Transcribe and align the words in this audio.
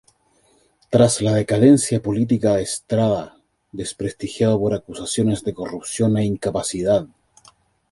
Tras 0.89 1.21
la 1.21 1.31
decadencia 1.35 2.01
política 2.01 2.53
de 2.55 2.63
Estrada, 2.63 3.37
desprestigiado 3.71 4.59
por 4.59 4.73
acusaciones 4.73 5.43
de 5.43 5.53
corrupción 5.53 6.17
e 6.17 6.25
incapacidad. 6.25 7.05